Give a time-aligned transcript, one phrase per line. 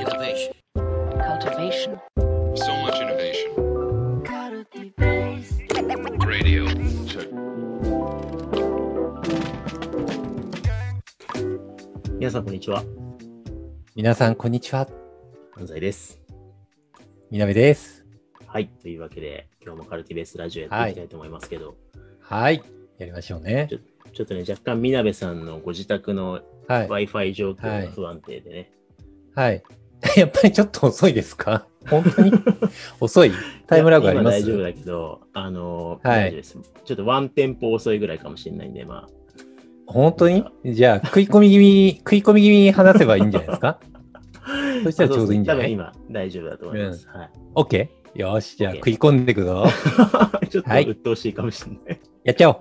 [0.00, 0.54] Innovation.
[1.28, 2.00] cultivation,
[2.54, 3.52] So much innovation.
[6.26, 6.64] Radio.
[7.06, 7.28] Check.
[12.18, 12.82] 皆さん、こんにちは。
[13.94, 14.88] 皆さん、こんにちは。
[15.58, 16.18] 安西です。
[17.30, 18.06] みなべです。
[18.46, 18.68] はい。
[18.68, 21.76] というわけで、今日もカルティベースラジオやっていきたいと思いますけど、
[22.22, 22.62] はい。
[22.96, 23.68] やりましょうね。
[24.14, 26.88] ちょっとね、若干、みなべさんのご自宅のはい。
[26.88, 28.72] Wi-Fi 状況が不安定でね。
[29.34, 29.62] はい。
[30.16, 31.66] やっぱりちょっと遅いですか？
[31.88, 32.32] 本当に？
[33.00, 33.32] 遅い？
[33.66, 34.40] タイムラグあります？
[34.42, 36.42] 大丈夫だけど、あの、はい。
[36.42, 39.06] ちょっとワンテンポ遅いぐらいかもしれないんで、ま
[39.86, 40.44] 本当に？
[40.64, 43.78] じゃあ、食い込み気味に、食い込み気味に話せばいいんじゃないですか？
[44.42, 44.50] あ。
[44.84, 45.64] そしたらちょうどいいんじゃない？
[45.64, 47.08] 多分今、大丈夫だと思います。
[47.08, 47.30] はい。
[47.54, 47.88] ?OK?
[48.14, 49.66] よし、じゃあ食い込んでいくぞ。
[50.50, 52.00] ちょっとはい鬱陶しいかもしれない。
[52.24, 52.56] やっちゃおう。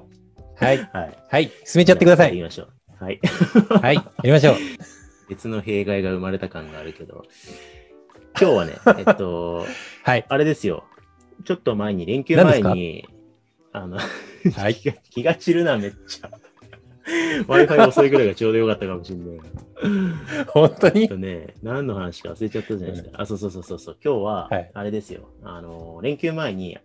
[0.63, 0.77] はい。
[0.93, 1.17] はい。
[1.29, 1.51] はい。
[1.65, 2.37] 進めちゃってください。
[2.37, 3.03] 行きましょう。
[3.03, 3.19] はい。
[3.81, 3.95] はい。
[3.95, 4.55] やりましょう。
[5.29, 7.23] 別の弊害が生まれた感があるけど、
[8.39, 9.65] 今日はね、 えっと、
[10.03, 10.25] はい。
[10.27, 10.83] あれですよ。
[11.45, 13.07] ちょっと前に、連休前に、
[13.71, 16.29] あの、はい気が気が散るな、めっちゃ。
[17.47, 19.39] Wi-Fi 遅いぐらいがちょうどよかったかもしれない。
[20.37, 21.07] えっ本当に？
[21.07, 23.21] とね、何の話か忘れちゃったじゃないですか。
[23.21, 23.97] あ、そうそうそうそうそう。
[24.03, 25.29] 今日ははい、あれですよ。
[25.43, 26.77] あの、連休前に、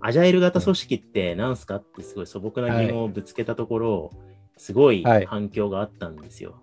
[0.00, 4.10] アジャイル型組織って何すかってすごい素朴な疑問をぶつけたところ、
[4.56, 6.60] すごいはい反響があったんですよ。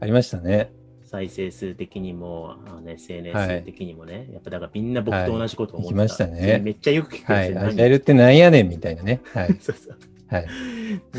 [0.00, 0.72] ありましたね。
[1.06, 7.48] 再生数的にも、あのは SNS い的にもね、やっぱだからみんな僕と同じことを思ってはいましたねめっちゃよく聞くんはい。
[7.48, 7.68] ですよ。
[7.68, 9.20] アジャイルってなんやねんみたいなね。
[9.32, 9.54] はい。
[9.60, 10.46] そうそうはい。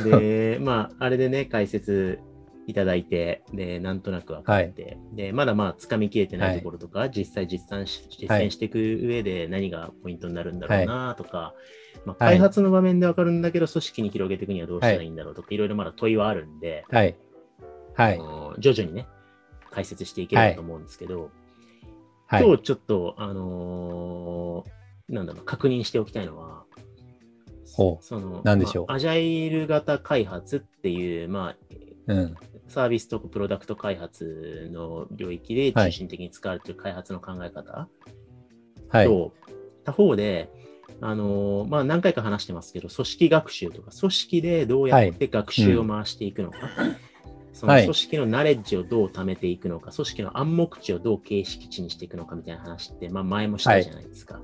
[0.04, 2.20] で、 まあ、あれでね、解説
[2.68, 11.54] いただいて、で、なんとなく分かって、で、まだまあ、つかみきれてないところとか、実際実践し実践していく上で何がポイントになるんだろうなとか、
[12.06, 17.16] まあ、はい開発の場面で分かるんだけど、組織に広げていくにはどうしたらいいんだろうとか、いろいろまだ問いはあるんで、はい。
[17.98, 18.20] はい
[18.60, 19.08] 徐々にね、
[19.72, 21.32] 解説していければと思うんですけど、
[22.28, 22.44] はい。
[22.44, 26.66] 今日ちょっと、あのーなんだろう、確認しておきたいのは、
[27.74, 31.56] ほうその、何でしょうまあアジャイル型開発っていう、まあ、
[32.08, 32.36] うん。
[32.68, 37.88] サービスとかプロダクト開発の領域で中心的に使われている開発の考え方
[38.90, 39.06] はい。
[39.06, 39.34] と、
[39.86, 40.50] 他方で、
[41.00, 46.58] あのーまあ、何回か話してますけど、組織学習とか、組織でどうやって学習を回していくのか、
[47.58, 47.84] そのはい。
[47.84, 54.40] 組織のナレッジをどう貯めていくのか、組織の暗黙知をどう形式値にしていくのかみたいな話って、まあ、前もしたじゃないですか。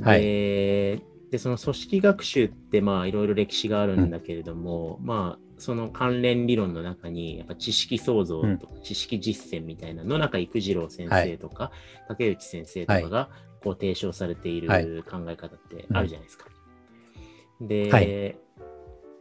[0.00, 0.20] はい。
[0.22, 11.70] でで、その組織学習って、まあ、いろいろ歴史があるんだけれども、まあ、その関連理論の中に、やっぱ知識創造とか知識実践みたいな野中育次郎先生とか、
[12.08, 13.28] 竹内先生とかが
[13.62, 14.86] こう提唱されているはい。
[15.02, 16.46] 考え方ってあるじゃないですか。
[17.60, 18.47] で、はい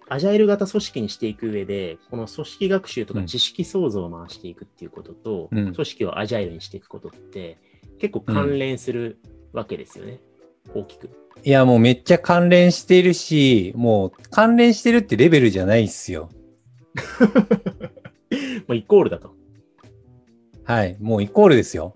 [0.09, 7.57] アジャイル型組織にしていく上で、この組織学習とかうん知識創造を回していくっていうことと、うん組織をアジャイルにしていくことって
[7.99, 9.19] 結構関連する
[9.53, 10.19] わけですよね。
[10.73, 11.09] 大きく。
[11.43, 16.29] いや、もうめっちゃ関連してるし、もう関連してるってレベルじゃないっすよ。
[18.67, 19.35] もうイコールだと。
[20.63, 20.97] はい。
[20.99, 21.93] もうイコールですよ。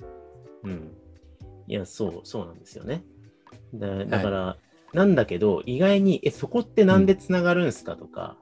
[0.64, 0.92] うん。
[1.68, 3.04] いや、そう、そうなんですよね。
[3.74, 4.58] だだから、
[4.94, 8.38] なんだけど、意外に、え、そこってなんでつながるんすかとか、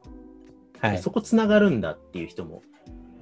[0.80, 1.12] はいそ。
[1.12, 2.62] こつながるんだっていう人も、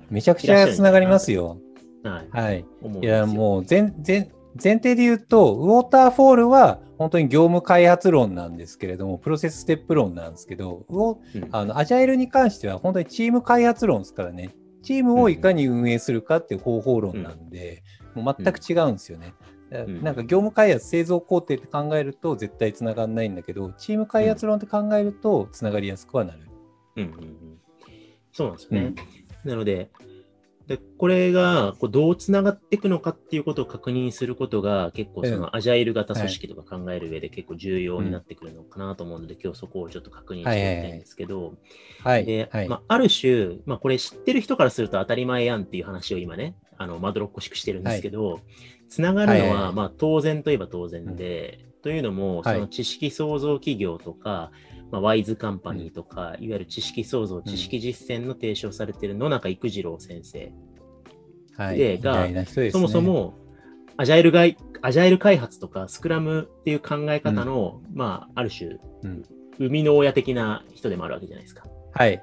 [0.09, 1.59] めちゃくちゃ繋がりますよ。
[2.03, 2.65] はい、はい。
[3.01, 14.55] いや、もう前、前、前提で言うと、ウォーターフォールは本当に業務開発論なんですけれども、プロセスステップ論なんですけど、うんあのアジャイルに関しては本当にチーム開発論ですからね。
[14.81, 17.83] チームをいかに運営するかっていう方法論なんで、
[18.15, 19.27] もう全く違うんですよね。
[19.27, 26.39] だんなんか業務開発、製造工程って考えると絶対つながらないんだけど、チーム開発論って考えるとつながりやすくはなる。
[26.95, 27.59] うんうんうん、
[28.31, 28.95] そうなんですよね。
[29.43, 29.89] なので、
[30.67, 35.41] でこれがこうどうつながっていくのかっていうことを確認することが結構そうん。
[35.41, 41.53] のアジャイル型組織とか考える上で結構重要になってくるのかなと思うので、今日そこをちょっと確認していきたいんですけど、
[42.03, 42.25] はい。
[42.25, 42.69] で、はい。
[42.69, 48.41] まあ、ある種、まあ、これ知ってる人からすると当たり前やんっていう話を今ね、あの、まどろっこしくしてるんですけど、
[48.89, 49.49] つながるのは、はい。
[49.49, 52.55] はいはいまあ、当然といえば当然で、というのも、はい。
[52.55, 54.51] その知識創造企業とか、
[54.91, 60.51] まあ、ワイズカンパニーとか、いわゆる知識創造、知識実践の提唱されている野中育次郎先生、
[61.57, 61.77] はい。
[61.77, 63.33] でが偉大な人ですそねもそも、
[63.97, 69.23] アジャイル外、アジャイル開発とか、スクラムっていう考え方の、まあ、ある種、うん。
[69.59, 71.63] 生みの親的な人でもあるわけじゃないですか。
[71.93, 72.21] はい。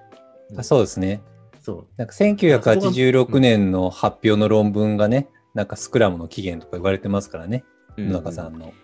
[0.57, 1.21] あそうですね。
[1.65, 1.87] そう。
[1.97, 7.65] なんか1986年の発表の論文がね、なんかスクラムの起源とか言われてますからね、
[7.97, 8.75] うん野中さんの。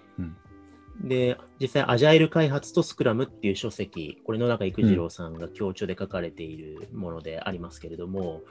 [1.03, 8.43] うんで、実際、アジャイル開発とスクラムっていう書籍、これ野中育次郎さんが強調で書かれているものでありますけれども、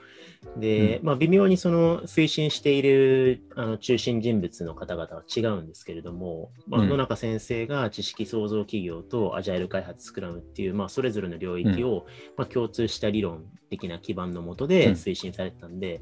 [0.56, 6.88] で、まあ、微妙にその推進しているあの中心人物の方々は違うんですけれども、まあ、うん。
[6.88, 12.06] 野中先生が知識創造企業とアジャイル開発スクラムっていう、まあ、それぞれの領域を、
[12.36, 14.92] まあ、共通した理論的な基盤のもとでうん。
[14.94, 16.00] 推進されてたんで、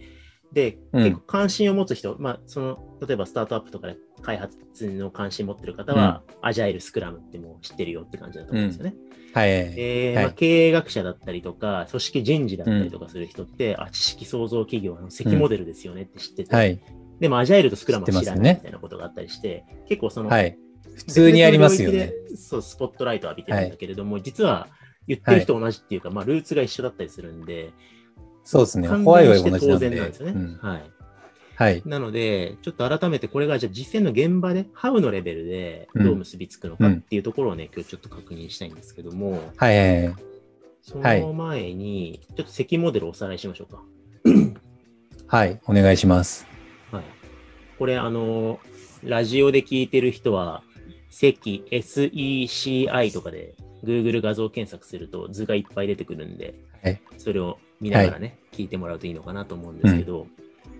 [0.52, 1.04] で、うん。
[1.04, 8.94] 結構関心を持つ人、まあ、その、例えばスタートアップとかで開発の関心持ってる方は、アジャイル、スクラムってもう知ってるよって感じだと思うんですよね。
[9.34, 9.64] はい。
[9.64, 16.80] はいでまあ、経営学者だったりとか、組織人事だったりとかする人って、あ、知識創造企業の関モデルですよねって知ってて、はい。
[17.20, 20.58] でもアジャイルとスクラムは知らないみたいなことがあったりして、結構その、はい。
[20.96, 22.12] 普通にありますよね。
[22.36, 24.68] そう、スポットライトを浴びてるんだけれども、実は
[25.06, 27.72] 言ってる人同じっていうか、まあ、ルーツが一緒だったりするんで、
[28.44, 28.88] そうですね。
[28.88, 29.90] 関ホワイ連して当は同じなんで。
[29.90, 30.32] 然なんですよね。
[30.32, 30.90] うんはい。
[31.58, 31.82] はい。
[31.84, 40.14] なので、ちょっと改めてこれがじゃあ実践の現場で、ハウのレベルでどう結びつくのかっていうところをね、今日ちょっと確認したいんですけども、はいはいはい。
[40.82, 43.82] そはいの前に、ちょっと積モデルをおさらいしましょうか。
[45.26, 45.60] はい。
[45.66, 46.46] お願いします。
[46.92, 47.04] はい。
[47.76, 48.60] これ、あの、
[49.02, 50.62] ラジオで聞いてる人は、
[51.10, 60.28] 積 SECI とかで Google 画像検索すると図がいっぱい出てくるんで、はいそれを見ながらね、聞いてもらうといいのかなと思うんですけど、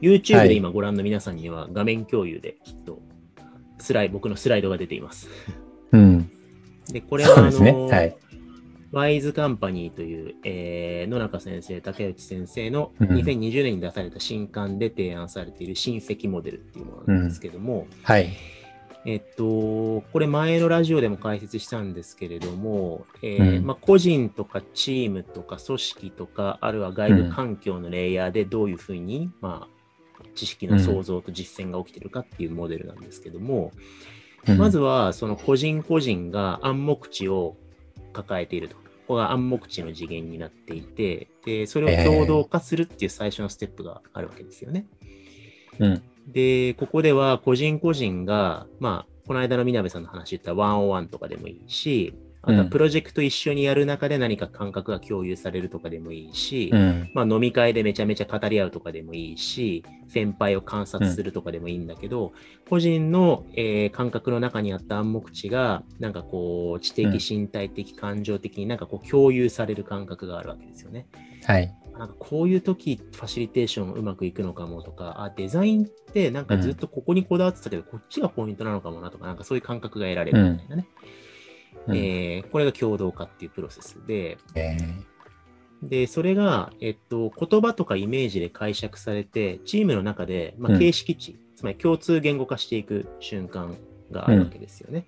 [0.01, 3.01] YouTube で今ご覧の皆さんには画面共有できっと
[3.79, 5.29] スライ僕のスライドが出ています。
[5.93, 6.31] うん。
[6.89, 7.73] で、これはあそうですね。
[7.73, 8.17] の、はい。
[8.91, 18.31] ワイズカンパニーという、えー野中先生、竹内先生のうん2020年に出された新刊で提案されている新積モデルっていうものなんですけども、はい。
[19.05, 29.78] えっと、これ前のラジオでも解説したんですけれども、えーうんまあ、個人とかチームとか組織とか、あるいは外部環境のレイヤーでどういうふうに、まあ、
[30.39, 33.83] 知識の創造と実践が起きてるかっていうモデルなんですけども、うん
[34.57, 37.57] まずはその個人個人が暗黙知を
[38.13, 38.77] 抱えていると。
[38.77, 44.87] ここが暗黙知の次元になっていて、で、それを共同化するっていう最初のステップがあるわけですよね。
[45.79, 46.03] うん。
[46.27, 57.11] で、ここでは個人個人が、まあ、この間のみなべさんの話言ったワンオンワンとかでもいいし、あとはうんプロジェクト一緒にやる中で何か感覚が共有されるとかでもいいし、うん。
[57.15, 62.33] まあ飲み会でめちゃめちゃ語り合うとかでもいいし、先輩を観察するとかでもいいんだけど、
[62.69, 71.07] 個人の、えー感覚の中にあった暗黙知が、なんかこう、知的、うん身体的、感情的になんかこう共有される感覚があるわけですよね。
[71.45, 71.75] はい。
[71.99, 80.87] なんかこういう時ファシリテーションうまくいくのかもとか、あ、デザインってなんかずっとここにこだわってたけど、こっちがポイントなのかもなとか、なんかそういう感覚が得られるみたいなね。
[81.03, 81.28] うん
[81.95, 84.77] えーこれが共同化っていうプロセスで、え
[85.83, 90.79] で、それが、えっと、言葉とかイメージで解釈されて、チームの中で、まあ、うん。
[90.79, 93.77] 形式値、つまり共通言語化していく瞬間
[94.11, 95.07] があるわけですよね。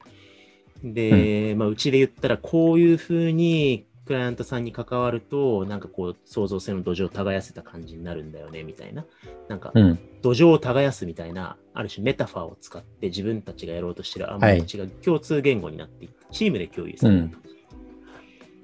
[0.85, 9.07] で、まあ、うちで言ったら、こういうふうに、クライアントさんに関わると、なんかこう、創造性の土壌を耕せた感じになるんだよね、みたいな。
[9.47, 9.99] なんかー、うん。
[10.21, 17.39] 土壌を耕すみたいな、ある種メタファーを使って自分たちがやろうとしてる暗黙知が共通言語になっていって、チームで共有されると。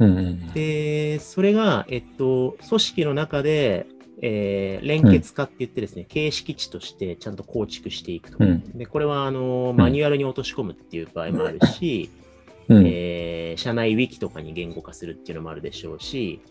[0.01, 0.53] うんうん。
[0.53, 3.87] で、それが、えっと、組織の中で、
[4.23, 8.39] えー連結化って言ってですね、形式値としてちゃんと構築していくと。
[8.41, 12.26] うんで、これは、あの、マニュアルに落とし込むっていう場合もあるし、うん。
[12.69, 16.43] えー社内ウィキとかに言語化するっていうのもあるでしょうし、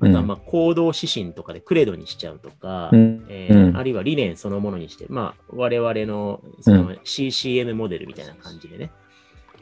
[0.00, 3.26] あとは、まあ、行動指針とかでクレドにしちゃうとか、うん。
[3.28, 3.76] えーうん。
[3.76, 8.90] あるいは理念そのものにして、まあ、我々のその CCM モデルみたいな感じでね、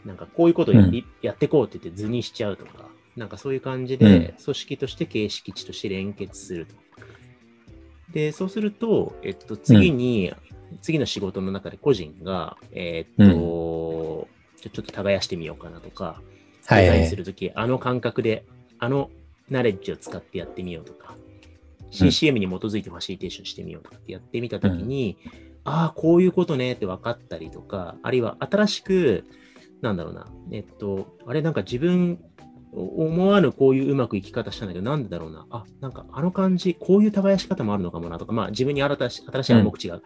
[0.04, 1.04] なんかこういうことをや,、うん。
[1.22, 6.74] やってこうって言って図にしちゃうとか、なんかそういう感じで、組織として形式値として連結すると。
[8.12, 10.32] で、そうすると、えっと、次に、
[10.80, 14.28] 次の仕事の中で個人が、えーっと、
[14.60, 16.20] ちょちょっと耕してみようかなとか、
[16.66, 17.16] はいはいデザインす。
[17.16, 18.44] るとき、あの感覚で、
[18.78, 19.10] あの
[19.48, 21.16] ナレッジを使ってやってみようとか、
[21.90, 25.16] CCM に基づいてファシリテーションしてみようとかってやってみたときに、
[25.64, 29.24] ああ、こういうことねって分かったりとか、あるいは新しく、
[29.80, 32.18] なんだろうな、えっと、あれなんか自分、
[32.72, 35.46] お思わぬこういううまくいき方したんだけど、なんでだろうな。
[35.50, 40.00] あ、なんかあの感じ、こういう耕し方もあるのかもなとか、まあ自分に新たし新しい暗黙知が、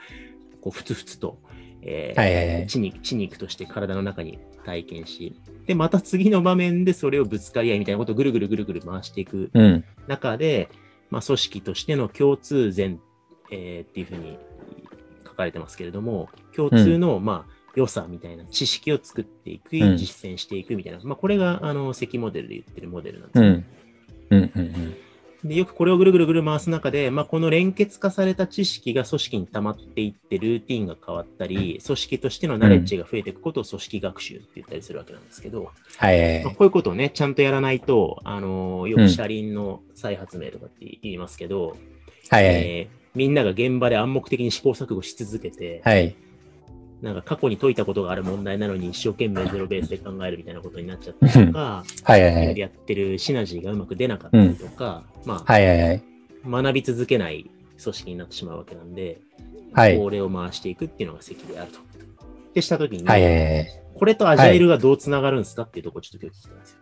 [0.61, 1.39] こう、ふつふつと、
[1.83, 5.35] えーはいはいはい血肉、血肉として体の中に体験し、
[5.67, 9.85] で、また次の場面でそれをぶつかり合いみたいなことをぐるぐるぐるぐる回していくうん。
[10.07, 10.69] 中で、
[11.11, 13.01] まあ、組織としての共通善、
[13.51, 14.39] えーっていうふうに
[15.27, 23.45] 書かれてますけれども、共通の、まあ、良さみたいな知識を作っていく、うん実践していくみたいな、まあ、これが、あの、積モデルで言ってるモデルなんですよ。
[23.45, 23.65] うん。
[24.31, 24.53] うん。
[24.55, 24.95] うん。
[25.45, 41.77] で、よくこれをぐるぐるぐる回す中で、まあ、この連結化された知識が組織に溜まっていって、ルーティンが変わったり、組織としてのナレッジが増えていくことを組織学習って言ったりするわけなんですけど、はいまあ、こういうことをね、ちゃんとやらないと、あのーよく車輪の再発明とかって言いますけど、
[42.31, 42.55] はいはい。
[42.55, 46.17] えーみんなが現場で暗黙的に試行錯誤し続けて、はい。
[47.03, 52.59] なんか過去に解いたことがある問題なのに一生懸命ゼロベースで考えるみたいなことになっちゃったりとか、はいはいはい。
[52.59, 56.03] やってるシナジーがうまく出なかったりとか、まあ、はいはいはい。
[56.47, 57.51] 学び続けない
[57.83, 59.21] 組織になってしまうわけなんで、
[59.73, 61.79] はいこれを回していくっていうのが席であると。
[62.55, 63.83] でしたときに、はいはいはい。
[63.95, 66.79] これとアジャイルがどうつながるんですかっていうところをちょっと今日聞きたいんですよ。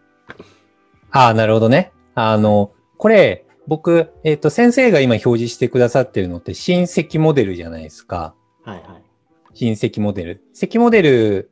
[1.12, 1.93] ああ、なるほどね。
[2.15, 8.35] あの、これ、僕、えっ、と、先生が今表示してくださってるのって、新積モデルじゃないですか。
[8.65, 9.10] はいはい。
[9.54, 10.45] 新積モデル。
[10.52, 11.50] 積モデル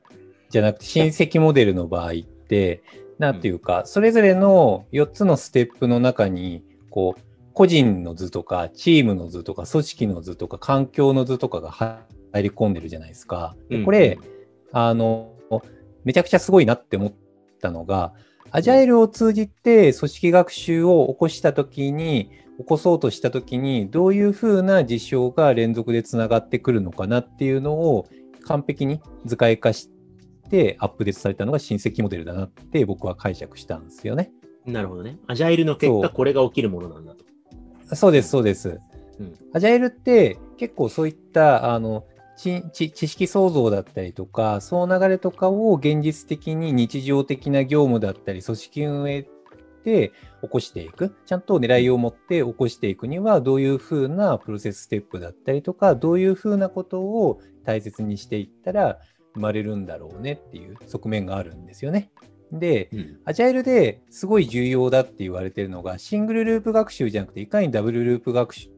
[0.50, 2.82] じゃなくて、新積モデルの場合って、
[3.18, 7.20] なんていうか、それぞれの4つのステップの中に、こう、
[7.52, 11.98] 個人の図とか、チームの図とか、組織の図とか、環境の図とかが入
[12.34, 13.56] り込んでるじゃないですか。
[13.68, 14.18] でこれ、
[14.72, 15.32] あの、
[16.04, 17.12] めちゃくちゃすごいなって思っ
[17.60, 18.12] たのが、
[18.50, 28.06] アジャイルを通じて組織学習を起こしたときに、起こそうとしたときに、どういうふうな事象が連続でつながってくるのかなっていうのを
[28.44, 29.88] 完璧に図解化し
[30.50, 34.32] てアップデートされたのが新積モデルだなって僕は解釈したんですよね。
[34.66, 35.18] なるほどね。
[35.28, 37.24] アジャイルの結果、これが起きるものなんだと。
[37.94, 38.80] そうです、そうです。
[39.20, 42.04] うんアジャイルって結構そういったあの
[42.36, 42.62] 知
[42.94, 49.26] 識創造だったりとか、その流れとかを現実的に日常的な業務だったり、組織運営
[49.84, 58.98] で起こしていく、ちゃんと狙いを持って起こしていくには、どういうふうなプロセスステップだったりとか、どういうふうなことを大切にしていったら
[59.34, 62.10] 生まれるんだろうねっていう側面があるんですよね。
[62.52, 63.18] で、うん。
[63.24, 68.70] アジャイルですごい重要だって言われてるのが、シングルループ学習じゃなくて、いかにダブルループ学習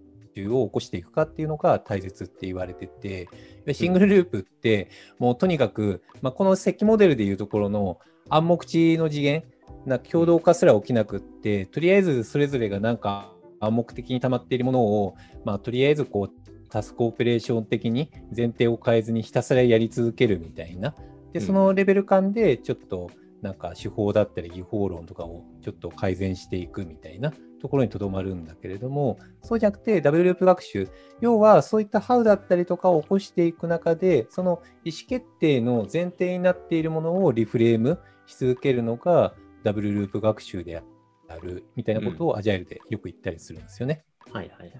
[0.51, 3.29] を起こしていくかっていうのが大切って言われてて、
[3.73, 4.89] シングルループって、
[5.19, 9.45] もうとにかく、まあ、この積モデルでいうところの暗黙知の次元、
[9.87, 20.95] な共同化すら起きなくって、とりあえずそれぞれがなんか暗黙的に溜まっているものを、まあ、とりあえずこう、タスクオペレーション的に前提を変えずにひたすらやり続けるみたいな。
[21.33, 23.11] で、うんそのレベル感でちょっと
[23.43, 30.89] なんか手法だったり技法論とかをちょっと改善していくみたいなところにとどまるんだけれども、そうじゃなくてダブルループ学習、
[31.21, 40.83] 要はそういったハウだったりとかを起こしていく中で、その意思決定の前提になっているものをリフレームし続けるのがダブルループ学習で
[41.29, 44.05] あるみたいなことをアジャイルでよく言ったりするんですよね。
[44.33, 44.71] はいはいはい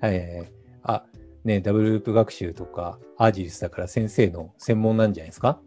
[0.00, 0.16] はい。
[0.16, 0.52] はいはいはい。
[0.82, 1.06] あ、
[1.44, 5.60] ね、ダブルループ学習とかアージリスだから先生の専門なんじゃないですか？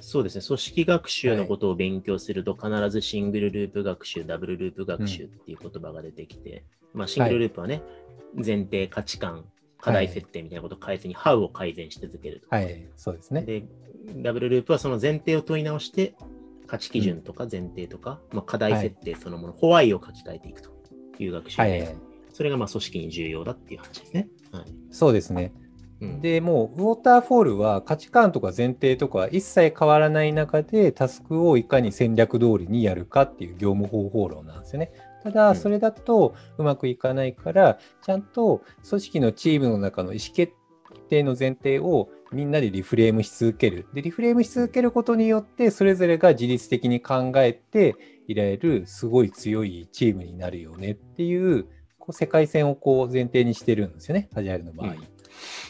[0.00, 0.44] そうですね。
[0.44, 7.80] 組織学習のことを勉強すると、必ずシングルループ学習、ダブルループ学習っていう言葉が出てきて、まあ、シングルループはね、
[8.34, 9.44] 前提、価値観、
[9.80, 12.48] 課題設定みたいなことを変えずに、ハウを改善し続けると。
[12.50, 13.42] はい、そうですね。
[13.42, 13.62] で、
[14.16, 16.14] ダブルループはその前提を問い直して、
[16.66, 20.70] 価値基準とか前提とか、まあ、課題設定そのもの、ホワイを書き換えていくと
[21.18, 21.96] いう学習で。
[22.34, 24.28] それがまあ組織に重要だっていう話ですね。
[24.50, 25.52] はいそうですね。
[26.00, 34.92] うん、でもうウォーターフォールは価値観とか前提とかは一切変わらない中でタスクをいかに戦略通りにやるかっていう業務方法論なんですよね。
[35.22, 40.52] たうんだそれだとうまくいかないからちゃんと組織のチームの中の意思決
[41.08, 43.86] 定の前提をみんなでリフレームし続ける。
[43.94, 47.96] でリフレームし続けることによってそれぞれが自律的に考えて
[48.26, 51.66] いられるすごい強いチームになるよねっていう
[51.98, 54.88] こう世界線をこう前提にしてるんですよね、アジャイルの場合。
[54.88, 54.92] うん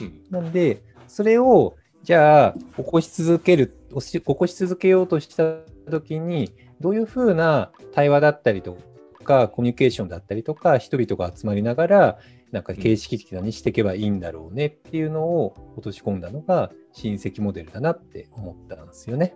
[0.00, 5.56] うんなんで、それを、じゃあ、起こし続ける、起こし続けようとした
[5.90, 8.76] ときに、どういうふうな対話だったりと
[9.22, 12.18] か、コミュニケーションだったりとか、人々が集まりながら、
[12.54, 19.34] なんか形式的にしていけばいいんだろうねっていうのを落とし込んだのが、親戚モデルだなって思ったんですよね。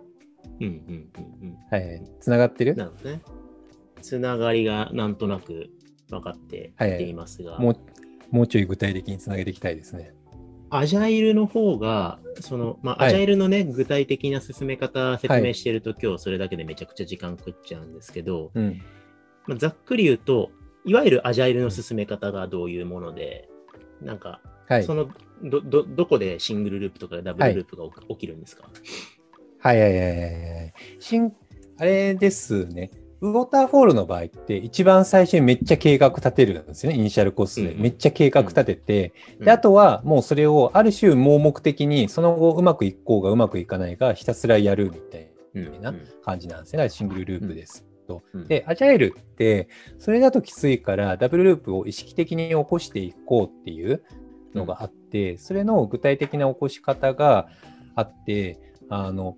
[0.61, 0.73] うんうん
[1.43, 2.01] うんうんはい。
[2.21, 2.75] つながってる？
[2.75, 3.21] なるほどね。
[4.01, 5.69] つながりがなんとなく
[6.09, 7.77] 分かってきていますが、もう、
[8.31, 10.13] もうちょい具体的につなげていきたいですね。
[10.69, 18.81] アジャイルの方が、その、まあ、はいアジャイルのね、具体的な進め方説明してると、今日それだけでめちゃくちゃ時間食っちゃうんですけど、うん。
[19.45, 20.51] まあ、ざっくり言うと、
[20.85, 23.49] いわゆるアジャイルの進め方がどういうもので、
[24.01, 24.83] なんか、はい。
[24.83, 25.09] その
[25.43, 28.69] ど、ど、どこでシングルループとかダブルループが起き起きるんですか、
[29.59, 30.73] はいはいはいはいはい。
[30.99, 31.33] しん、
[31.77, 32.91] あれですね。
[33.21, 36.97] ウォーターフォールの場合って一番最初にめっちゃ計画立てるんですよね。
[36.97, 37.73] イニシャルコースで。
[37.73, 45.93] うんめっちゃ計画立てて、うんで、あとはもうそれをある種盲目的にその後うまくいこうがうまくいかないがひたすらやるみたいうんな
[46.23, 46.77] 感じなんですね。
[46.77, 47.85] だからシングルループです。
[48.09, 48.23] と。
[48.33, 54.01] うんで、アジャイルって、それだときついから、ダブルループを意識的に起こしていこうっていう
[54.55, 57.47] のがあって、それの具体的な起こし方が
[57.95, 59.37] あって、あの、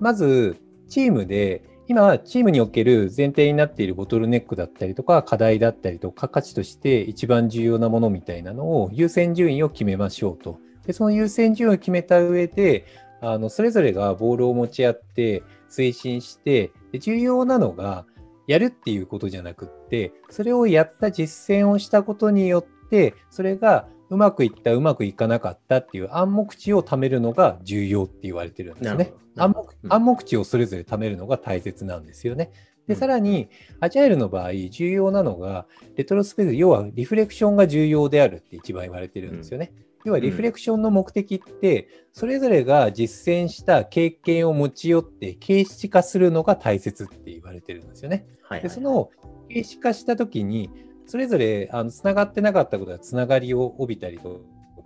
[0.00, 0.56] まず、
[0.88, 10.58] チームで、今、チームにおける前提になっているボトルネックだったりとか、課題だったりとか、価値として一番重要なものみたいなのを優先順位を決めましょうと。
[10.86, 12.86] で、その優先順位を決めた上で、
[13.20, 18.06] あの、それぞれがボールを持ち合って、推進して、で重要なのが、
[18.46, 29.12] やるっていうことじゃなくって、それをやった実践をしたことによって、それがうまくいった、うまくいかなかったっていう暗黙知を貯めるのが重要って言われてるんですね。
[29.36, 29.92] 暗黙うん。
[29.92, 32.52] 暗黙知をそれぞれ貯めるのが大切なんですよね。
[32.86, 33.00] で、うん。
[33.00, 33.48] さらに、
[33.80, 39.72] アジャイルの場合、重要なのが、レトロスペクト、要はリフレクションが重要であるって一番言われてるんですよね。
[40.06, 48.24] 要はリフレクションの目的って、それぞれが実践した経験を持ち寄って形式化するのが大切って言われてるんですよね。
[48.42, 49.10] はいはいで、その
[49.48, 50.70] 形式化したときに、
[51.06, 54.44] それぞれあのつながってなかったことがつながりを帯びたりと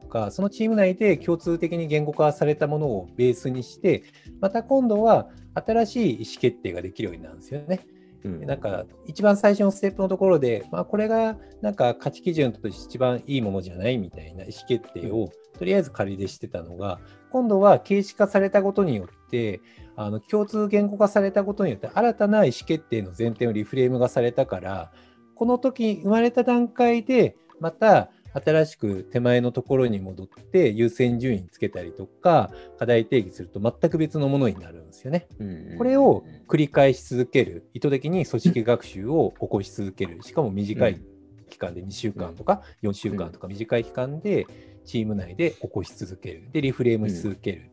[0.09, 4.05] か、そのチーム内で共通的に言語化されたものをベースにして、
[4.41, 7.81] また今度は新しい意思決定ができるようになるんですよね。
[8.25, 8.47] うん。
[8.47, 17.00] なんか一番最初のステップのところで、まあ、これがなんか価値基準として一番いいものじゃないみたいな意思決定をとりあえず仮でしてたのが、
[17.31, 19.61] 今度は形式化されたことによって、
[19.97, 24.93] あの共通言語化されたことによって新たな意思決定の前提をリフレームがされたから、
[25.35, 35.27] この時生まれた段階でまた新しく手前のところに戻って優先順位つけたりとか課題定義すると全く別のものになるんですよね。
[35.39, 41.01] うんこれを繰り返し続ける、意図的に組織学習を起こし続ける、しかも短い
[41.49, 44.47] 期間で2週間とか4週間とか短い期間で
[44.85, 47.71] チーム内で起こし続ける、で、リフレームし続ける。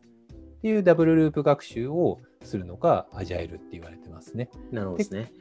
[0.58, 4.50] っていうダブルループ学習をするのがアジャイルって言われてますね。
[4.72, 5.32] なるほどですね。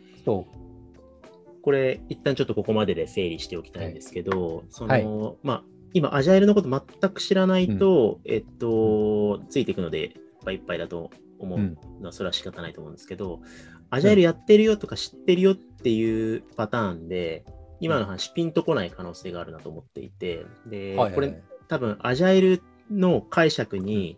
[1.57, 5.37] とこれ、一旦ちょっとここまでで整理しておきたいんですけど、その、はい。
[5.43, 10.11] まあ、今、アジャイルのこと全く知らないと、えっと、ついていくので、いっ
[10.45, 11.59] ぱいいっぱいだと思う。
[11.59, 11.77] うん。
[11.99, 13.41] のは、それは仕方ないと思うんですけど、
[13.89, 17.45] アジャイルやってるよとか知ってるよっていうパターンで、
[17.79, 22.61] 今の話、ピンとこない可能性があるなと思っていて、で、これ、多分、アジャイル
[22.91, 24.17] の解釈に、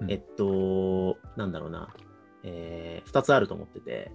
[0.00, 0.10] うん。
[0.10, 1.94] えっと、なんだろうな、
[2.42, 4.10] えー、2つあると思ってて、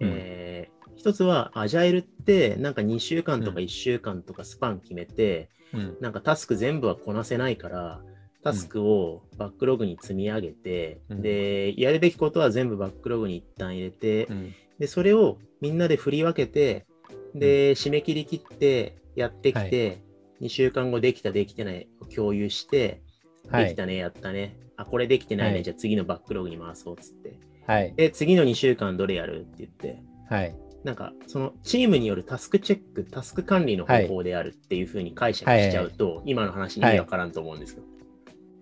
[0.00, 3.64] えー一つは、アジャイルって、なんか2週間とかうん。
[3.66, 5.96] 1週間とかスパン決めて、うん。
[6.00, 8.00] なんかタスク全部はこなせないから、
[8.42, 11.22] タスクをバックログに積み上げて、うん。
[11.22, 14.54] で、やるべきことは全部バックログに一旦入れて、うん。
[14.78, 16.86] で、それをみんなで振り分けて、
[17.34, 20.02] で、締め切り切って、やってきて、
[20.40, 23.02] 2週間後できた、できてないを共有して、
[23.50, 23.64] はい。
[23.64, 24.56] できたね、やったね。
[24.76, 25.54] あ、これできてないね。
[25.54, 25.62] はい。
[25.62, 27.38] じゃあ次のバックログに回そうっつって。
[27.66, 37.82] はいで、次の2週間どれやるって言って、はいなんか、そのチームによるタスクチェック、タスク管理の方法であるっていうふうに解釈しちゃうと、今の話に意味わからんと思うんですよ。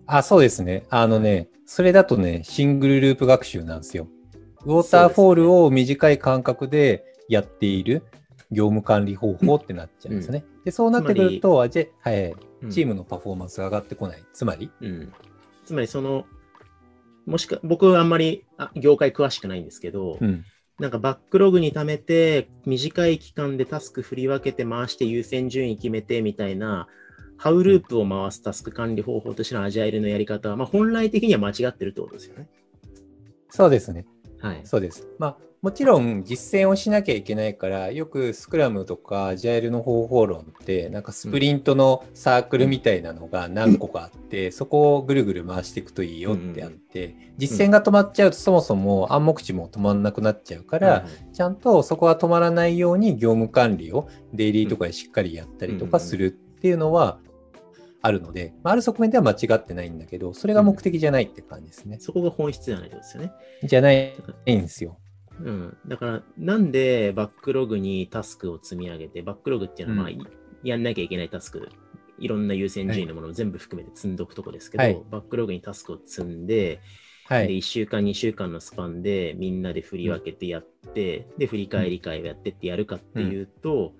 [0.07, 0.85] あ、そうですね。
[0.89, 4.07] あのね、それだとね、シングルループ学習なんですよ。
[4.65, 8.01] ウォーターフォールを短い間隔でやっている
[8.51, 10.45] 業務管理方法ってなっちゃうんですね。
[10.63, 12.31] で、そうなってくると、あじゃはい、
[12.63, 14.23] うんチームのパフォーマンスが上がってこない。
[14.33, 15.13] つまり、うん。
[15.63, 16.25] つまりその、
[17.25, 20.45] もしか、僕はあんまりあ業界詳しくないんですけど、うん。
[20.77, 26.87] なんかバックログに貯めて、短い期間でタスク振り分けて回して優先順位決めてみたいな、
[27.37, 32.47] ハウループを回すタスク管理方法としてのアジャイルのやり方は、まあ本来的には間違ってるってことですよね。
[33.49, 34.05] そうですね。
[34.39, 34.61] はい。
[34.65, 35.07] そうです。
[35.17, 57.17] まあ、もちろん実践をしなきゃいけないから、よくスクラムとかアジャイルの方法論って、なんかスプリントのサークルみたいなのが何個かあって、そこをぐるぐる回していくといいよってあって、実践が止まっちゃうとそもそも暗黙知も止まんなくなっちゃうから、ちゃんとそこは止まらないように業務管理をデイリーとかでしっかりやったりとかするっていうのは
[58.03, 61.97] あるので、まあある側面では間違ってないんだけど、それが目的じゃないって感じですね。
[61.99, 63.31] そこが本質じゃないですよね。
[63.63, 64.13] じゃない
[64.47, 64.99] んですよ。
[65.41, 65.77] うん。
[65.87, 71.69] だから、なんでバックログにタスクを積み上げて、バックログっていうのは、まあ、うんいやんなきゃいけないタスク、
[72.17, 76.81] いろんな優先順位のものを全部含めて積んどくとこですけど、はいバックログにタスクを積んで、で、
[77.25, 77.57] はい。
[77.57, 83.93] 1週間、2週間のスパンでみんなで振り分けてやって、で、振り返り会をやってってやるかっていうと、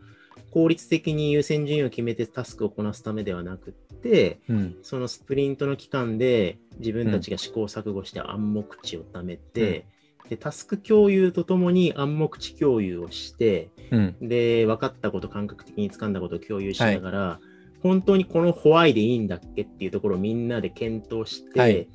[0.51, 4.77] 効率的に優先順位を決めてタスクをこなすためではなくって、うん。
[4.83, 9.85] そのスプリントの期間で自分たちが試行錯誤して暗黙知を貯めて、
[10.29, 14.15] で、タスク共有とともに暗黙知共有をして、うん。
[14.21, 17.39] で、分かったこと、感覚的に掴んだことを共有しながら、
[17.81, 21.87] 本当にこのホワイでいいんだっけっていうところをみんなで検討して、はい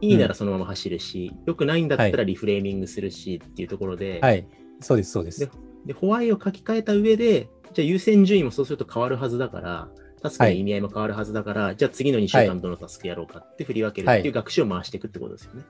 [0.00, 4.46] い、いならそのまま走るし、良くないんだったらリフレーミングするしっていうところで、はい。
[4.80, 5.50] そうです、そうです。
[5.86, 9.88] で、ホワイを書き換えた上で、じゃあ優先順位もそうすると変わるはずだから、
[10.22, 15.62] タスクの意味合いも変わるはずだから、じゃあ次の2週間どのタスクやろうかって振り分けるっていう学習を回していくってことですよね。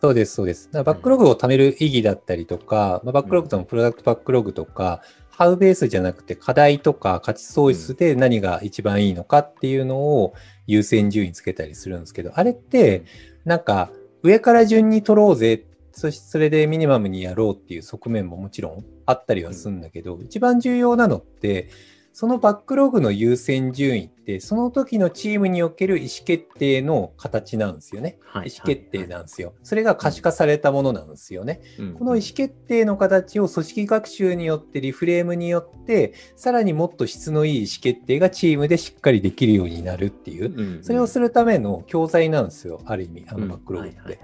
[0.00, 0.70] そうです、そうです。
[0.72, 10.34] バックログを貯める意義だったりとか、まあ、バックログとのプロダクトバックログとか、ハウベースじゃなくて課題とか価値創出で何が一番いいのかっていうのを
[10.66, 13.04] 優先順位つけたりするんですけど、あれって、
[13.44, 13.90] なんか
[14.22, 21.68] 上から順に取ろうぜ、そしてそれでミニマムにやろうっていう側面ももちろんあったりはするんだけど、一番重要なのって、
[22.12, 28.18] そのバックログの優先順位って、その時のチームにおける意思決定の形なんですよね。
[28.22, 29.54] はい意思決定なんですよ。
[29.62, 31.60] それが可視化されたものなんですよね。
[31.78, 44.18] うんこの意思決定の形を組織学習によって、リフレームによって、さらにもっと質のいい意思決定がチームでしっかりできるようになるっていう、うんそれをするための教材なんですよ、ある意味、あのバックログって。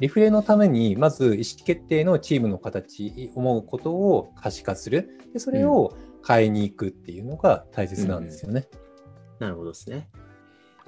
[0.00, 5.18] リフレのために、まず意思決定のチームの形、思うことを可視化する。
[5.32, 8.68] でそれを変えに行くっていうのが大切なんですよね。
[9.38, 10.08] なるほどですね。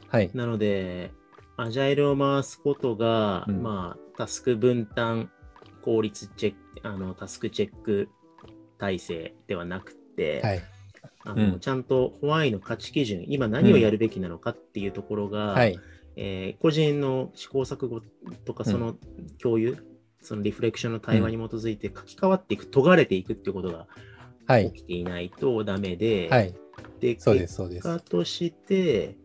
[0.08, 0.30] はい。
[0.34, 1.12] なので、
[1.56, 5.30] アジャイルを回すことが、うんまあ、タスク分担、
[5.82, 8.08] 効率チェック、あの、タスクチェック
[8.78, 10.62] 体制ではなくて、はい。
[11.24, 15.78] あのうんちゃんとホワイの価値基準、今何をやるべきなのかっていうところが、はい。
[16.14, 18.00] えー個人の試行錯誤
[18.44, 18.96] とか、うんその
[19.42, 19.76] 共有、
[20.20, 23.88] そのリフレクションの対話に基づいて書き換わっていく、尖れていくっていうことがはい。
[24.46, 26.54] 起きていないとダメで、はい。
[27.00, 27.88] でそうです、そうです。
[27.88, 29.16] 結果として、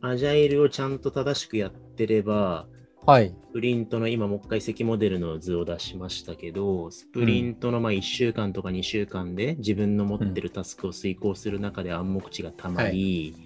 [0.00, 2.66] アジャイルをちゃんと正しくやってれば、
[3.06, 3.34] はい。
[3.50, 13.36] スプリントの今もう一回積モデルの図を出しましたけど、スプリントのまあ1週間とか2週間で自分の持ってるタスクを遂行する中で暗黙値がたまり、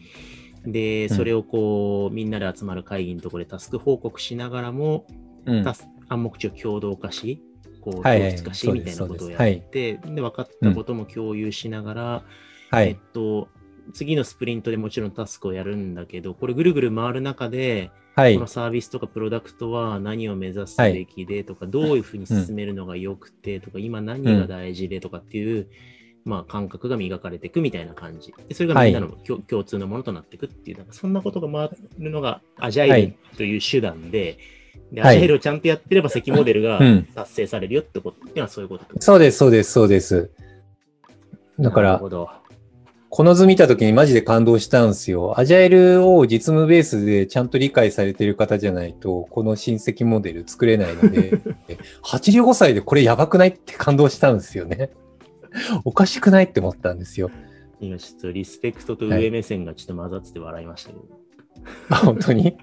[0.64, 5.06] で、うんそれをこう、みんなで集まる会議のところでタスク報告しながらも、
[5.44, 5.64] うん
[6.10, 7.42] 暗黙値を共同化し、
[7.90, 8.20] こう、はい。
[8.20, 9.58] はい統一化しみたいなことをやそうです。
[9.66, 12.98] って、で、分かったことも共有しながら、えっはい。
[13.12, 13.48] と、
[13.94, 18.34] 次のスプリントでもちろんタスクをやるんだけど、これぐるぐる回る中で、はい。
[18.34, 18.46] この。
[18.46, 25.68] サービスとかプロダクトは何を目指すべきでとか、どういうふうに進めるのが良くてとか、今何が大事でとかっていう、
[26.24, 28.34] まあ、感覚が磨かれていくみたいな感じ。
[28.48, 34.36] でそれがみんなの、共共通のものとなっていくっていう、なんかそんなことが回るのがアジャイルという手段で、
[34.92, 40.30] ではいアジャイルをちゃんとやってれば、関モデルがうん達成されるよってことっていうのはそういうことそうです、そうです、そうです。
[41.58, 42.02] だから。
[43.10, 45.40] この図見たときにマジで感動したんですよ。
[45.40, 51.40] アジャイルを実務ベースでちゃんと理解されている方じゃないと、この親戚モデル作れないので、
[52.04, 54.90] 85歳でこれやばくないって感動したんですよね。
[55.86, 57.30] おかしくないって思ったんですよ。
[57.80, 61.02] 今ちょっとリスペクトと上目線がちょっと混ざってて笑いましたけど。
[61.88, 62.58] あ本当に？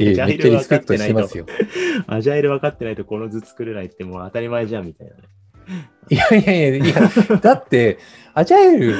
[0.00, 1.46] ええジャイルめっちゃリスペクトしてますよ。
[2.06, 5.22] アジャイル分かってないとこの図作れないってもう当たり前じゃんみたいなね。
[6.08, 7.98] いやいやいや、いや、だって、
[8.34, 8.92] アジャイル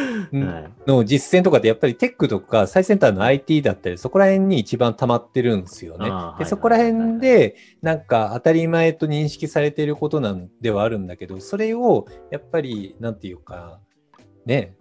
[0.44, 6.04] はいの実践とかってやっぱりテックとか最先端の IT だったり、そこら辺に一番溜まってるんですよね。
[6.04, 13.80] で、はいそこら辺で、なんか当たり前と認識されていることなんではあるんだけど、それをやっぱり、なんていうか、
[14.46, 14.74] ね、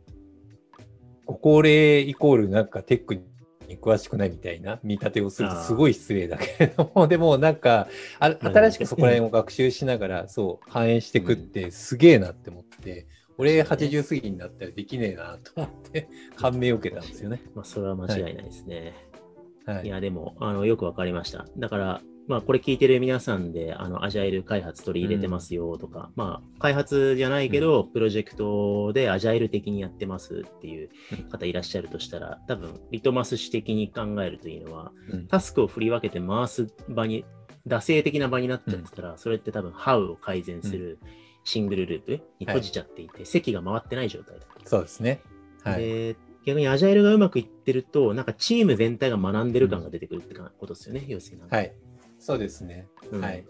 [1.25, 3.21] ご高齢イコールなんかテックに
[3.77, 7.87] 詳しくないみたいな見立てをするとすごい失礼だけれども、 でもなんか、
[8.19, 17.41] あ新しくそこら辺を学習しながら、そう、反映していくってすげえなって思って、俺80過ぎになったらできねえなと思って、 感銘を受けたんですよね。
[17.55, 18.93] まあ、それは間違いないですね。、
[19.65, 19.89] はいい。
[19.89, 21.45] や、でも、あの、よくわかりました。
[21.57, 30.89] だから、まあ、これ聞いてる皆さんで、あの、アジャイル開発取り入れてますよとか、まあ、開発じゃないけど、プロジェクトでアジャイル的にやってますっていう
[31.31, 37.25] 方いらっしゃるとしたら、多分、リトマス紙的に考えるというのは、うんタスクを振り分けて回す場に、
[37.67, 40.99] 惰性的な場になっちゃってたら、それって多分、ハウを改善する
[41.43, 44.45] シングルループに閉じちゃっていて、席が回ってない状態だ。
[44.65, 45.21] そうですね。
[45.63, 45.81] はい。
[45.81, 46.15] で
[46.45, 51.43] 逆にアジャイルがうまくいってると、なんかチーム全体が学んでる感が出てくるってかことですよね、要するに。
[51.49, 51.73] はい。
[52.19, 52.87] そうですね。
[53.11, 53.45] うんはい。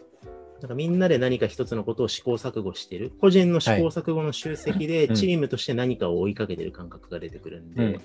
[0.62, 3.12] なんかみんなで何か一つのことを試行錯誤してる。
[3.20, 8.02] 個人の試行錯誤の集積で、うんチームとして何かを追いかけてる感覚が出てくるんで、うんなん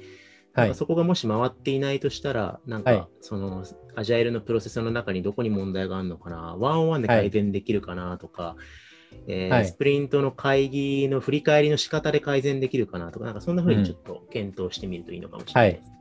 [0.62, 0.68] はい。
[0.68, 3.64] かそこがもし回っていないとしたら、なんはいかその
[3.96, 8.57] アジャイルのプロセスの中にどこに問題があるのかな、ワンオンワンで改善できるかなとか、
[9.27, 15.94] えーはいスプリントの会議の振り返りの仕方で改善できるかなとか、なんかそんな風にちょっと検討してみるといいのかもしれないですね。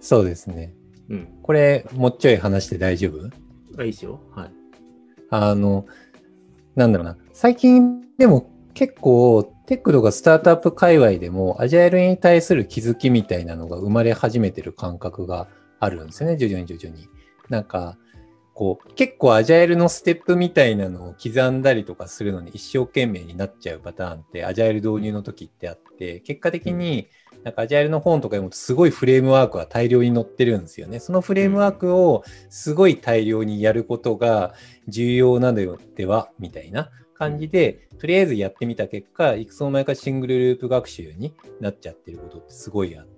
[0.00, 0.74] そうですね。
[1.08, 1.28] うん。
[1.42, 3.30] これ、もうちょい話して大丈夫？
[3.78, 4.20] あいいですよ。
[4.34, 4.50] はい。
[5.30, 5.86] あの、
[6.76, 7.16] なんだろうな。
[7.32, 15.48] 最近でも結構、テックとかスタートアップ界隈でも、アジャイルに対する気づきみたいなのが生まれ始めてる感覚が
[15.80, 17.08] あるんですよね、徐々に徐々に。
[17.48, 17.96] なんか、
[18.54, 27.08] こう、結構アジャイルのステップみたいなのを刻んだりとかするのに一生懸命になっちゃうパターンって、アジャイル導入の時ってあって、結果的に、
[27.42, 30.98] なんかアジャイルの本とか読むとすごいフレームワークが大量に載ってるんですよね。
[30.98, 34.54] そのフレームワークをすごい大量にやることが
[34.88, 43.13] 重要なのではみたいな感じで、とりあえずやってみた結果、いくつの間にかシングルループ学習になっちゃってることってすごいあって、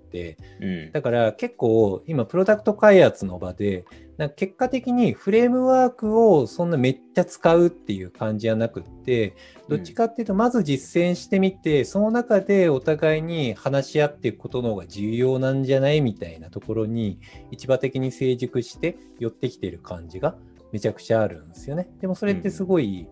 [0.59, 0.91] うん。
[0.91, 3.85] だから結構今プロダクト開発の場で
[4.17, 9.35] なんか結果的にフレームワークをそんなめっちゃ使うっていう感じじゃなくって
[9.67, 17.19] どっちかっていうとまず実践してみてその中でお互いに話し合っていくことの方が重要なんじゃないみたいなところに
[17.51, 20.35] 市場的に成熟して寄ってきてる感じが
[20.71, 21.89] めちゃくちゃあるんですよね。
[22.01, 23.07] でもそれってすごい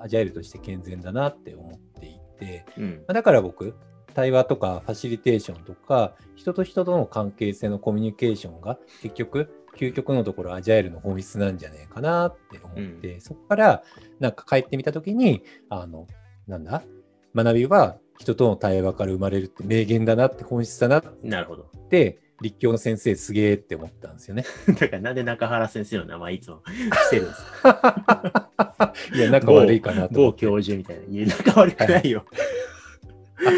[0.00, 2.90] アジャイルとして健全だなって思っていて、うん。
[2.98, 3.74] まあだから僕、
[4.14, 13.82] 対話とかファシリテーションとか、人と人との関係性のコミュニケーションが結局、究極のところアジャイルの本質なんじゃねえかなって思って、そこから
[14.20, 16.06] なんか帰ってみたときに、あの、
[16.46, 16.82] なんだ？
[17.34, 21.64] 学びは人との対話から生まれるって名言だなって本質だなっなるほど。
[21.90, 24.44] て、立教の先生すげえって思ったんですよね。
[24.78, 28.50] だからなんで中原先生の名前いつも伏せるんですか？
[29.14, 30.40] いや、仲悪いかなと思某って。
[30.46, 31.02] 教授みたいな。
[31.08, 32.24] いや、仲悪くないよ。
[32.30, 32.36] あ、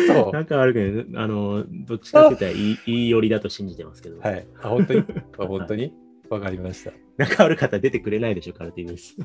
[0.06, 0.32] そう。
[0.32, 1.24] 仲悪くない。
[1.24, 4.20] あの、どっちかって言ったらいいいい寄りだと信じてますけど。
[4.20, 4.46] はい。
[4.62, 5.04] あ、本当に？
[5.38, 5.92] あ本当に？
[6.30, 6.92] わかりました。
[7.18, 9.16] 仲悪かったら出てくれないでしょ、カルティベース。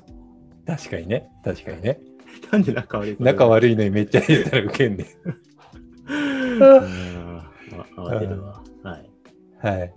[0.66, 1.30] 確かにね。
[1.44, 2.00] 確かにね。
[2.52, 3.50] なんで仲悪い仲い。
[3.50, 5.06] 悪いのにめっちゃ言ったらウケんね
[6.08, 7.52] うんあ
[7.98, 8.64] 慌てるわ。
[8.84, 9.10] はい。
[9.60, 9.94] はい。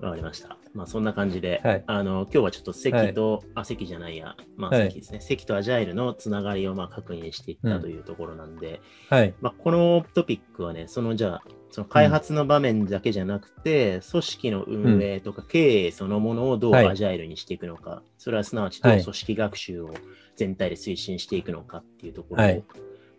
[0.00, 0.56] わかりました。
[0.72, 1.84] まあそんな感じで、はい。
[1.86, 4.84] あの今日はちょっと席と、あ、席じゃないや、まあはい。
[4.84, 5.20] 席ですね。
[5.20, 9.34] 席とアジャイルのつながりをまあ確認していったうんというところなんで、はい。
[9.40, 16.86] まあこのトピックはね、そのじゃあ、その開発の場面だけじゃなくて、組織の運営とか経営そのものをどうはい。
[16.88, 19.02] アジャイルにしていくのか、それはすなわちどうはい。
[19.02, 19.94] 組織学習を
[20.36, 22.64] 全体で推進していくのかっていうところはい。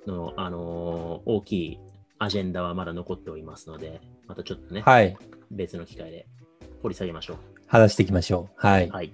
[0.08, 1.80] の、あのー大きい
[2.18, 5.18] アジェンダはまだ残っておりますので、またちょっとね、はい。
[5.50, 6.28] 別の機会で
[6.82, 7.38] 掘り下げましょう。
[7.68, 8.68] 話していきましょう。
[8.68, 8.90] はい。
[8.90, 9.12] はい。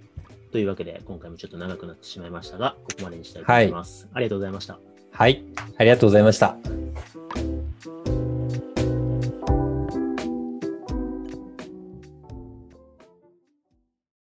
[0.52, 4.08] というわけで、今回もちょっと長くなってしまいましたが、ここまでにしたいと思います。
[4.14, 4.80] ありがとうございました。
[5.12, 5.44] はい。
[5.78, 7.57] ありがとうございました。